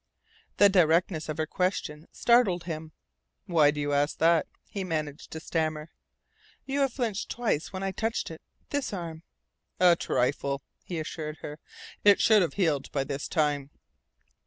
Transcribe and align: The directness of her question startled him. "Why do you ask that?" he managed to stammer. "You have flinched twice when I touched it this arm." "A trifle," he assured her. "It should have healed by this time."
The 0.57 0.67
directness 0.67 1.29
of 1.29 1.37
her 1.37 1.45
question 1.45 2.07
startled 2.11 2.63
him. 2.63 2.91
"Why 3.45 3.69
do 3.69 3.79
you 3.79 3.93
ask 3.93 4.17
that?" 4.17 4.47
he 4.67 4.83
managed 4.83 5.29
to 5.29 5.39
stammer. 5.39 5.91
"You 6.65 6.79
have 6.79 6.93
flinched 6.93 7.29
twice 7.29 7.71
when 7.71 7.83
I 7.83 7.91
touched 7.91 8.31
it 8.31 8.41
this 8.71 8.93
arm." 8.93 9.21
"A 9.79 9.95
trifle," 9.95 10.63
he 10.83 10.99
assured 10.99 11.37
her. 11.43 11.59
"It 12.03 12.19
should 12.19 12.41
have 12.41 12.55
healed 12.55 12.91
by 12.91 13.03
this 13.03 13.27
time." 13.27 13.69